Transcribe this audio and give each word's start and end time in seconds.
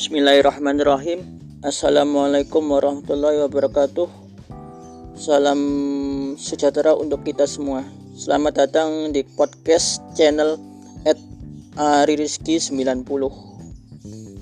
Bismillahirrahmanirrahim. 0.00 1.20
Assalamualaikum 1.60 2.72
warahmatullahi 2.72 3.44
wabarakatuh. 3.44 4.08
Salam 5.12 5.60
sejahtera 6.40 6.96
untuk 6.96 7.20
kita 7.20 7.44
semua. 7.44 7.84
Selamat 8.16 8.64
datang 8.64 9.12
di 9.12 9.20
podcast 9.36 10.00
channel 10.16 10.56
at 11.04 11.20
Aririzki 11.76 12.56
90 12.56 13.04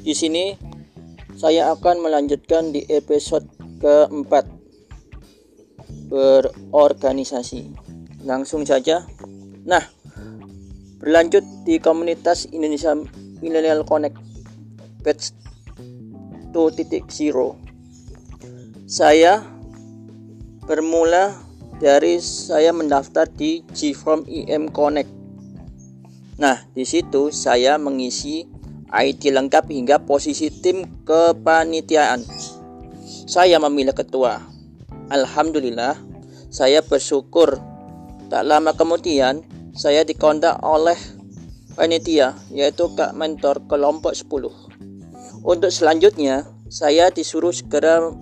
Di 0.07 0.15
sini 0.15 0.55
saya 1.35 1.75
akan 1.75 2.07
melanjutkan 2.07 2.71
di 2.71 2.87
episode 2.87 3.51
keempat. 3.83 4.47
Berorganisasi. 6.07 7.67
Langsung 8.23 8.63
saja. 8.63 9.11
Nah 9.67 9.83
berlanjut 11.03 11.43
di 11.67 11.83
komunitas 11.83 12.47
Indonesia 12.47 12.95
Millennial 13.43 13.83
Connect 13.83 14.23
2.0 16.59 17.55
saya 18.91 19.47
bermula 20.67 21.39
dari 21.79 22.19
saya 22.19 22.75
mendaftar 22.75 23.31
di 23.31 23.63
GForm 23.71 24.27
IM 24.27 24.67
Connect. 24.75 25.07
Nah 26.43 26.67
di 26.75 26.83
situ 26.83 27.31
saya 27.31 27.79
mengisi 27.79 28.51
ID 28.91 29.31
lengkap 29.39 29.71
hingga 29.71 30.03
posisi 30.03 30.51
tim 30.51 30.83
kepanitiaan. 31.07 32.27
Saya 33.07 33.63
memilih 33.63 33.95
ketua. 33.95 34.43
Alhamdulillah 35.15 35.95
saya 36.51 36.83
bersyukur. 36.83 37.55
Tak 38.35 38.43
lama 38.43 38.75
kemudian 38.75 39.47
saya 39.79 40.03
dikontak 40.03 40.59
oleh 40.67 40.99
panitia 41.79 42.35
yaitu 42.51 42.91
Kak 42.99 43.15
Mentor 43.15 43.63
kelompok 43.71 44.11
10 44.11 44.79
untuk 45.49 45.71
selanjutnya, 45.71 46.51
saya 46.69 47.09
disuruh 47.09 47.53
segera 47.53 48.13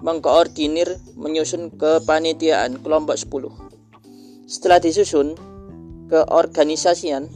mengkoordinir 0.00 0.96
menyusun 1.20 1.68
kepanitiaan 1.76 2.80
kelompok 2.80 3.16
10. 3.20 4.48
Setelah 4.48 4.80
disusun 4.80 5.36
keorganisasian, 6.08 7.28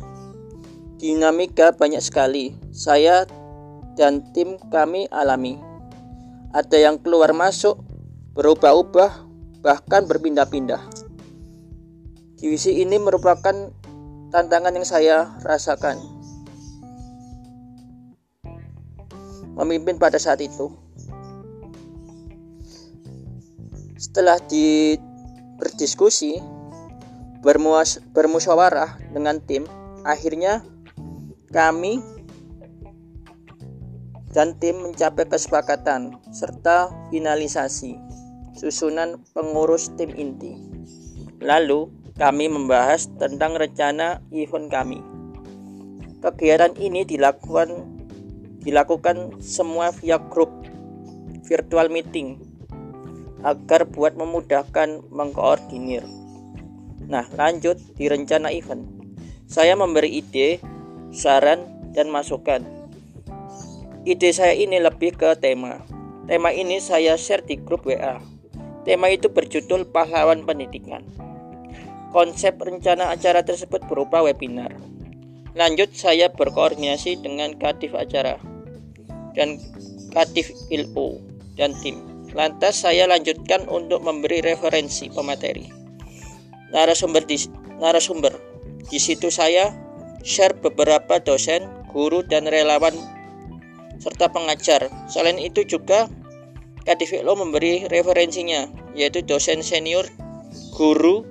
dinamika 0.96 1.76
banyak 1.76 2.00
sekali. 2.00 2.56
Saya 2.72 3.28
dan 3.94 4.24
tim 4.32 4.56
kami 4.72 5.06
alami. 5.12 5.60
Ada 6.56 6.80
yang 6.90 6.96
keluar 7.04 7.36
masuk, 7.36 7.78
berubah-ubah, 8.32 9.10
bahkan 9.60 10.08
berpindah-pindah. 10.08 10.80
Divisi 12.40 12.80
ini 12.80 12.96
merupakan 12.98 13.54
tantangan 14.32 14.74
yang 14.74 14.86
saya 14.88 15.16
rasakan. 15.44 16.13
Memimpin 19.54 19.98
pada 19.98 20.18
saat 20.18 20.42
itu. 20.42 20.74
Setelah 23.98 24.36
di 24.50 24.98
berdiskusi, 25.56 26.42
bermuas, 27.40 28.02
bermusyawarah 28.12 28.98
dengan 29.14 29.40
tim, 29.40 29.64
akhirnya 30.04 30.60
kami 31.54 32.02
dan 34.34 34.58
tim 34.58 34.82
mencapai 34.82 35.30
kesepakatan 35.30 36.18
serta 36.34 36.90
finalisasi 37.14 37.94
susunan 38.58 39.22
pengurus 39.34 39.94
tim 39.94 40.10
inti. 40.14 40.58
Lalu 41.38 41.90
kami 42.18 42.46
membahas 42.50 43.10
tentang 43.18 43.58
rencana 43.58 44.22
event 44.30 44.70
kami. 44.70 45.02
Kegiatan 46.22 46.72
ini 46.80 47.04
dilakukan 47.04 47.93
dilakukan 48.64 49.38
semua 49.44 49.92
via 49.92 50.16
grup 50.16 50.50
virtual 51.44 51.92
meeting 51.92 52.40
agar 53.44 53.84
buat 53.84 54.16
memudahkan 54.16 55.04
mengkoordinir. 55.12 56.00
Nah, 57.04 57.28
lanjut 57.36 57.76
di 58.00 58.08
rencana 58.08 58.48
event. 58.48 58.88
Saya 59.44 59.76
memberi 59.76 60.24
ide, 60.24 60.56
saran, 61.12 61.92
dan 61.92 62.08
masukan. 62.08 62.64
Ide 64.08 64.32
saya 64.32 64.56
ini 64.56 64.80
lebih 64.80 65.12
ke 65.20 65.36
tema. 65.36 65.84
Tema 66.24 66.56
ini 66.56 66.80
saya 66.80 67.20
share 67.20 67.44
di 67.44 67.60
grup 67.60 67.84
WA. 67.84 68.16
Tema 68.88 69.12
itu 69.12 69.28
berjudul 69.28 69.92
Pahlawan 69.92 70.48
Pendidikan. 70.48 71.04
Konsep 72.16 72.56
rencana 72.56 73.12
acara 73.12 73.44
tersebut 73.44 73.84
berupa 73.84 74.24
webinar. 74.24 74.72
Lanjut 75.52 75.92
saya 75.92 76.32
berkoordinasi 76.32 77.20
dengan 77.20 77.52
kadif 77.60 77.92
acara 77.92 78.53
dan 79.34 79.58
Kadif 80.14 80.50
Ilmu 80.70 81.18
dan 81.58 81.74
tim. 81.82 82.00
Lantas 82.34 82.82
saya 82.82 83.06
lanjutkan 83.06 83.66
untuk 83.70 84.02
memberi 84.02 84.42
referensi 84.42 85.06
pemateri. 85.06 85.70
Narasumber 86.74 87.22
di 87.22 87.38
narasumber. 87.78 88.34
Di 88.90 88.98
situ 88.98 89.30
saya 89.30 89.70
share 90.26 90.58
beberapa 90.58 91.22
dosen, 91.22 91.66
guru 91.94 92.26
dan 92.26 92.50
relawan 92.50 92.94
serta 94.02 94.30
pengajar. 94.34 94.90
Selain 95.06 95.38
itu 95.38 95.62
juga 95.62 96.10
Kadif 96.84 97.14
Ilmu 97.16 97.48
memberi 97.48 97.86
referensinya 97.88 98.66
yaitu 98.92 99.22
dosen 99.24 99.62
senior, 99.62 100.04
guru, 100.74 101.22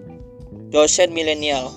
dosen 0.72 1.12
milenial. 1.12 1.69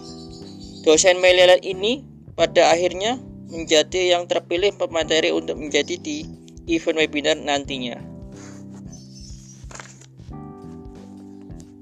Dosen 0.87 1.19
milenial 1.19 1.59
ini 1.67 2.07
pada 2.39 2.71
akhirnya 2.71 3.19
menjadi 3.47 4.19
yang 4.19 4.27
terpilih 4.27 4.75
pemateri 4.75 5.31
untuk 5.31 5.59
menjadi 5.59 5.95
di 5.99 6.27
event 6.67 6.99
webinar 6.99 7.39
nantinya. 7.39 7.99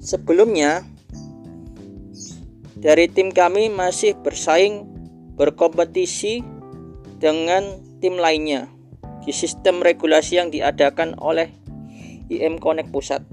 Sebelumnya, 0.04 0.84
dari 2.76 3.08
tim 3.08 3.32
kami 3.32 3.72
masih 3.72 4.12
bersaing 4.20 4.84
berkompetisi 5.40 6.44
dengan 7.16 7.80
tim 8.04 8.20
lainnya 8.20 8.68
di 9.24 9.32
sistem 9.32 9.80
regulasi 9.80 10.36
yang 10.36 10.52
diadakan 10.52 11.16
oleh 11.16 11.48
IM 12.28 12.60
Connect 12.60 12.92
Pusat. 12.92 13.24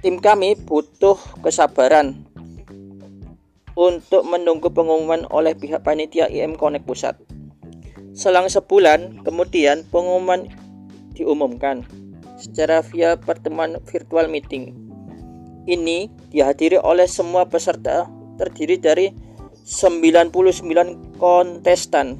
Tim 0.00 0.16
kami 0.18 0.56
butuh 0.56 1.20
kesabaran 1.44 2.31
untuk 3.78 4.28
menunggu 4.28 4.68
pengumuman 4.68 5.24
oleh 5.32 5.56
pihak 5.56 5.80
panitia 5.84 6.28
IM 6.28 6.56
Connect 6.56 6.84
Pusat. 6.84 7.16
Selang 8.12 8.52
sebulan 8.52 9.24
kemudian 9.24 9.88
pengumuman 9.88 10.48
diumumkan 11.16 11.84
secara 12.36 12.84
via 12.84 13.16
pertemuan 13.16 13.80
virtual 13.88 14.28
meeting. 14.28 14.76
Ini 15.64 16.10
dihadiri 16.34 16.76
oleh 16.82 17.06
semua 17.06 17.46
peserta 17.46 18.10
terdiri 18.36 18.76
dari 18.76 19.14
99 19.62 20.34
kontestan 21.22 22.18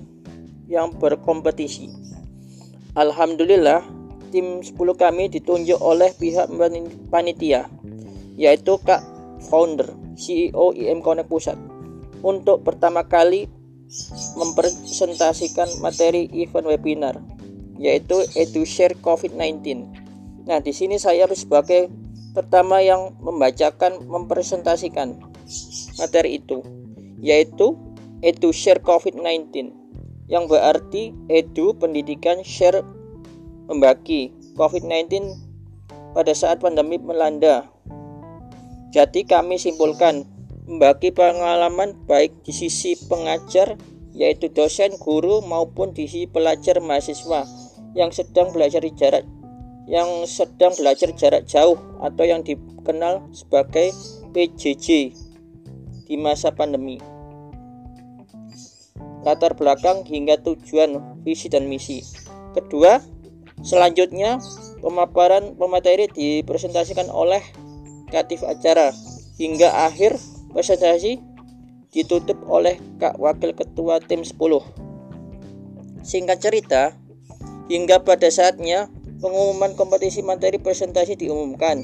yang 0.70 0.94
berkompetisi. 0.94 1.90
Alhamdulillah, 2.94 3.82
tim 4.30 4.62
10 4.62 4.72
kami 4.94 5.28
ditunjuk 5.28 5.76
oleh 5.82 6.14
pihak 6.16 6.48
panitia, 7.10 7.66
yaitu 8.38 8.78
Kak 8.80 9.11
Founder 9.50 9.90
CEO 10.14 10.74
IM 10.76 11.02
Connect 11.02 11.30
Pusat 11.30 11.58
untuk 12.22 12.62
pertama 12.62 13.06
kali 13.06 13.50
mempresentasikan 14.38 15.68
materi 15.84 16.30
event 16.32 16.64
webinar 16.64 17.18
yaitu 17.76 18.22
EduShare 18.38 18.94
COVID-19. 19.02 19.84
Nah, 20.46 20.62
di 20.62 20.70
sini 20.70 20.96
saya 21.02 21.26
sebagai 21.34 21.90
pertama 22.32 22.80
yang 22.80 23.18
membacakan 23.20 24.06
mempresentasikan 24.06 25.18
materi 25.98 26.40
itu 26.40 26.62
yaitu 27.20 27.76
EduShare 28.22 28.80
COVID-19 28.80 29.74
yang 30.30 30.46
berarti 30.46 31.12
edu 31.28 31.74
pendidikan 31.76 32.40
share 32.46 32.80
membagi 33.66 34.32
COVID-19 34.56 35.36
pada 36.16 36.32
saat 36.32 36.62
pandemi 36.62 36.96
melanda 36.96 37.71
jadi 38.92 39.24
kami 39.24 39.56
simpulkan 39.56 40.28
membagi 40.68 41.16
pengalaman 41.16 41.96
baik 42.04 42.44
di 42.44 42.52
sisi 42.52 42.94
pengajar 43.08 43.80
yaitu 44.12 44.52
dosen, 44.52 44.92
guru 45.00 45.40
maupun 45.40 45.96
di 45.96 46.04
sisi 46.04 46.28
pelajar 46.28 46.76
mahasiswa 46.84 47.48
yang 47.96 48.12
sedang 48.12 48.52
belajar 48.52 48.84
jarak 48.92 49.24
yang 49.88 50.28
sedang 50.28 50.76
belajar 50.78 51.10
jarak 51.16 51.48
jauh 51.48 51.80
atau 52.04 52.22
yang 52.22 52.44
dikenal 52.44 53.26
sebagai 53.34 53.90
PJJ 54.30 55.16
di 56.06 56.14
masa 56.20 56.54
pandemi. 56.54 57.00
Latar 59.24 59.56
belakang 59.56 60.06
hingga 60.06 60.38
tujuan 60.44 61.22
visi 61.26 61.50
dan 61.50 61.66
misi. 61.66 62.04
Kedua, 62.54 63.00
selanjutnya 63.64 64.38
pemaparan 64.84 65.54
pemateri 65.58 66.10
dipresentasikan 66.10 67.10
oleh 67.10 67.42
kreatif 68.12 68.44
acara 68.44 68.92
hingga 69.40 69.88
akhir 69.88 70.20
presentasi 70.52 71.24
ditutup 71.88 72.36
oleh 72.44 72.76
Kak 73.00 73.16
Wakil 73.16 73.56
Ketua 73.56 74.04
Tim 74.04 74.20
10. 74.20 74.36
Singkat 76.04 76.38
cerita, 76.44 76.92
Hingga 77.72 78.02
pada 78.02 78.28
saatnya 78.28 78.90
pengumuman 79.22 79.78
kompetisi 79.78 80.20
materi 80.20 80.58
presentasi 80.58 81.14
diumumkan 81.14 81.80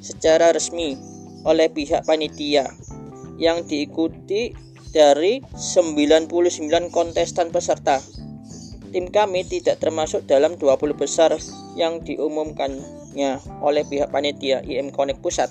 secara 0.00 0.50
resmi 0.50 0.96
oleh 1.44 1.68
pihak 1.68 2.08
panitia 2.08 2.66
yang 3.36 3.62
diikuti 3.68 4.56
dari 4.90 5.38
99 5.54 6.26
kontestan 6.90 7.52
peserta. 7.52 8.00
Tim 8.90 9.06
kami 9.06 9.46
tidak 9.46 9.78
termasuk 9.78 10.26
dalam 10.26 10.58
20 10.58 10.98
besar 10.98 11.36
yang 11.78 12.02
diumumkannya 13.10 13.62
oleh 13.62 13.82
pihak 13.86 14.08
panitia 14.10 14.62
IM 14.62 14.94
Connect 14.94 15.22
Pusat. 15.22 15.50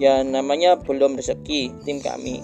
Ya 0.00 0.24
namanya 0.24 0.74
belum 0.80 1.14
rezeki 1.14 1.70
tim 1.86 2.02
kami. 2.02 2.42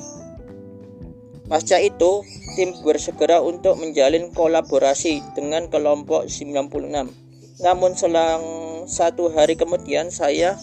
Pasca 1.51 1.83
itu, 1.83 2.23
tim 2.55 2.71
bersegera 2.87 3.43
untuk 3.43 3.75
menjalin 3.75 4.31
kolaborasi 4.31 5.35
dengan 5.35 5.67
kelompok 5.67 6.31
96. 6.31 7.11
Namun 7.61 7.99
selang 7.99 8.43
satu 8.87 9.35
hari 9.35 9.59
kemudian 9.59 10.15
saya 10.15 10.55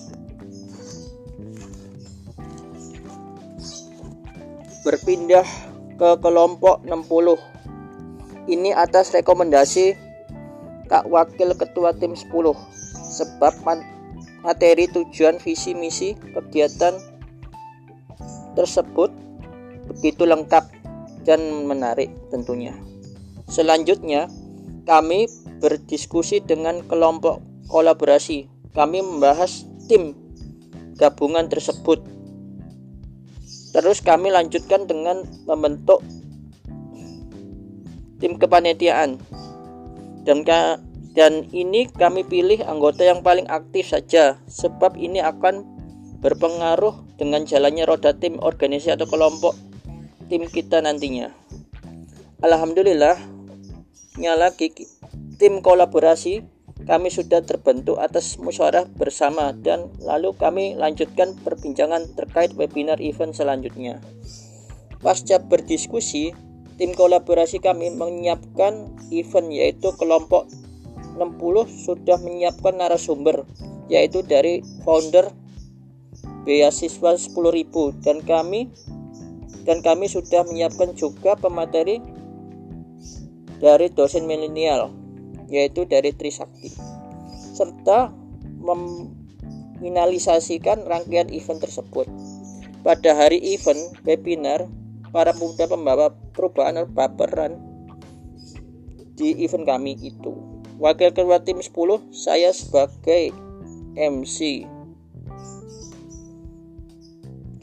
berpindah 4.88 5.44
ke 6.00 6.10
kelompok 6.24 6.80
60 6.88 7.36
ini 8.48 8.72
atas 8.72 9.12
rekomendasi 9.12 10.00
Kak 10.88 11.04
Wakil 11.12 11.52
Ketua 11.60 11.92
Tim 11.92 12.16
10 12.16 12.24
sebab 13.18 13.66
materi 14.46 14.86
tujuan 14.94 15.42
visi 15.42 15.74
misi 15.74 16.14
kegiatan 16.14 16.94
tersebut 18.54 19.10
begitu 19.90 20.30
lengkap 20.30 20.70
dan 21.26 21.42
menarik 21.66 22.14
tentunya. 22.30 22.78
Selanjutnya, 23.50 24.30
kami 24.86 25.28
berdiskusi 25.60 26.44
dengan 26.44 26.84
kelompok 26.86 27.42
kolaborasi. 27.68 28.48
Kami 28.72 29.02
membahas 29.02 29.66
tim 29.90 30.14
gabungan 30.96 31.50
tersebut. 31.50 32.04
Terus 33.76 34.00
kami 34.00 34.32
lanjutkan 34.32 34.88
dengan 34.88 35.28
membentuk 35.44 36.02
tim 38.18 38.40
kepanitiaan 38.40 39.22
dan 40.26 40.42
dan 41.18 41.50
ini 41.50 41.90
kami 41.90 42.22
pilih 42.22 42.62
anggota 42.62 43.02
yang 43.02 43.26
paling 43.26 43.50
aktif 43.50 43.90
saja 43.90 44.38
sebab 44.46 44.94
ini 45.02 45.18
akan 45.18 45.66
berpengaruh 46.22 47.18
dengan 47.18 47.42
jalannya 47.42 47.90
roda 47.90 48.14
tim 48.14 48.38
organisasi 48.38 48.94
atau 48.94 49.10
kelompok 49.10 49.58
tim 50.30 50.46
kita 50.46 50.78
nantinya. 50.78 51.34
Alhamdulillah 52.46 53.18
nyala 54.22 54.54
tim 55.42 55.66
kolaborasi 55.66 56.46
kami 56.86 57.10
sudah 57.10 57.42
terbentuk 57.42 57.98
atas 57.98 58.38
musyawarah 58.38 58.86
bersama 58.86 59.58
dan 59.58 59.90
lalu 59.98 60.38
kami 60.38 60.78
lanjutkan 60.78 61.34
perbincangan 61.42 62.14
terkait 62.14 62.54
webinar 62.54 63.02
event 63.02 63.34
selanjutnya. 63.34 63.98
Pasca 65.02 65.42
berdiskusi, 65.42 66.38
Tim 66.78 66.94
kolaborasi 66.94 67.58
kami 67.58 67.90
menyiapkan 67.90 69.02
event 69.10 69.50
yaitu 69.50 69.90
kelompok 69.98 70.46
60 71.18 71.84
sudah 71.84 72.18
menyiapkan 72.22 72.78
narasumber 72.78 73.44
yaitu 73.90 74.22
dari 74.24 74.62
founder 74.86 75.34
beasiswa 76.46 77.18
10.000 77.18 77.34
dan 78.06 78.22
kami 78.24 78.70
dan 79.68 79.84
kami 79.84 80.08
sudah 80.08 80.48
menyiapkan 80.48 80.96
juga 80.96 81.36
pemateri 81.36 82.00
dari 83.60 83.92
dosen 83.92 84.24
milenial 84.30 84.94
yaitu 85.52 85.84
dari 85.84 86.16
Trisakti 86.16 86.72
serta 87.58 88.14
meminalisasikan 88.62 90.86
rangkaian 90.86 91.34
event 91.34 91.58
tersebut. 91.64 92.06
Pada 92.86 93.18
hari 93.18 93.42
event 93.42 93.98
webinar 94.06 94.70
para 95.10 95.34
pemuda 95.34 95.66
pembawa 95.66 96.14
perubahan 96.38 96.86
baperan 96.94 97.58
di 99.18 99.34
event 99.42 99.66
kami 99.66 99.98
itu. 99.98 100.57
Wakil 100.78 101.10
ketua 101.14 101.42
tim 101.42 101.58
10 101.58 101.74
saya 102.14 102.54
sebagai 102.54 103.34
MC. 103.98 104.70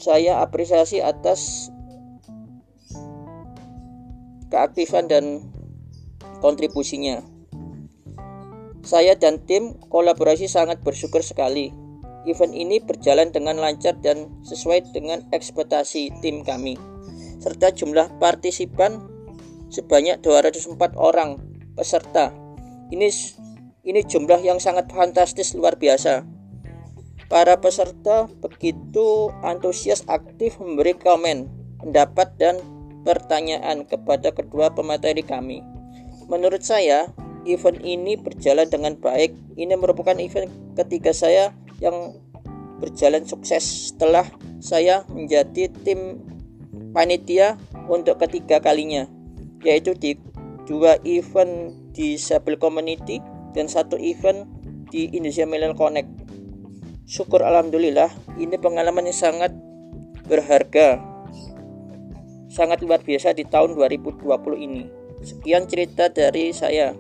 Saya 0.03 0.43
apresiasi 0.43 0.99
atas 1.01 1.71
keaktifan 4.51 5.07
dan 5.07 5.47
kontribusinya. 6.43 7.23
Saya 8.85 9.17
dan 9.17 9.41
tim 9.49 9.79
kolaborasi 9.89 10.45
sangat 10.51 10.85
bersyukur 10.85 11.25
sekali. 11.25 11.73
Event 12.29 12.53
ini 12.53 12.81
berjalan 12.81 13.33
dengan 13.33 13.57
lancar 13.61 13.97
dan 14.01 14.29
sesuai 14.45 14.93
dengan 14.93 15.25
ekspektasi 15.33 16.09
tim 16.25 16.41
kami 16.41 16.77
serta 17.45 17.77
jumlah 17.77 18.09
partisipan 18.17 19.05
sebanyak 19.69 20.25
204 20.25 20.97
orang 20.97 21.37
peserta. 21.77 22.44
Ini 22.93 23.09
ini 23.85 24.01
jumlah 24.05 24.41
yang 24.41 24.61
sangat 24.61 24.89
fantastis 24.93 25.53
luar 25.57 25.77
biasa. 25.77 26.25
Para 27.29 27.57
peserta 27.61 28.29
begitu 28.41 29.33
antusias 29.41 30.05
aktif 30.09 30.61
memberi 30.61 30.93
komen, 30.97 31.49
pendapat 31.81 32.33
dan 32.37 32.61
pertanyaan 33.05 33.85
kepada 33.89 34.33
kedua 34.33 34.73
pemateri 34.73 35.25
kami. 35.25 35.65
Menurut 36.29 36.65
saya, 36.65 37.09
event 37.45 37.81
ini 37.85 38.17
berjalan 38.17 38.69
dengan 38.69 38.97
baik. 38.97 39.37
Ini 39.57 39.77
merupakan 39.77 40.17
event 40.17 40.49
ketiga 40.77 41.13
saya 41.13 41.53
yang 41.81 42.17
berjalan 42.81 43.25
sukses 43.25 43.93
setelah 43.93 44.29
saya 44.61 45.05
menjadi 45.13 45.69
tim 45.85 46.21
panitia 46.93 47.57
untuk 47.89 48.17
ketiga 48.21 48.61
kalinya 48.61 49.09
yaitu 49.65 49.97
di 49.97 50.15
dua 50.69 51.01
event 51.03 51.73
Disable 51.95 52.59
Community 52.59 53.23
dan 53.55 53.71
satu 53.71 53.95
event 53.97 54.51
di 54.91 55.09
Indonesia 55.15 55.47
Millennial 55.47 55.79
Connect. 55.79 56.11
Syukur 57.07 57.47
alhamdulillah, 57.47 58.11
ini 58.37 58.59
pengalaman 58.59 59.07
yang 59.07 59.17
sangat 59.17 59.55
berharga. 60.27 60.99
Sangat 62.51 62.83
luar 62.83 63.03
biasa 63.03 63.35
di 63.35 63.47
tahun 63.47 63.79
2020 63.79 64.27
ini. 64.59 64.83
Sekian 65.23 65.71
cerita 65.71 66.11
dari 66.11 66.55
saya. 66.55 66.95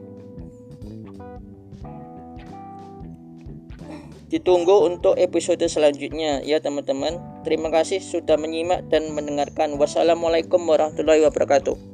Ditunggu 4.34 4.82
untuk 4.82 5.14
episode 5.14 5.62
selanjutnya 5.70 6.42
ya 6.42 6.58
teman-teman. 6.58 7.22
Terima 7.46 7.70
kasih 7.70 8.02
sudah 8.02 8.34
menyimak 8.34 8.90
dan 8.90 9.14
mendengarkan. 9.14 9.78
Wassalamualaikum 9.78 10.58
warahmatullahi 10.66 11.22
wabarakatuh. 11.22 11.93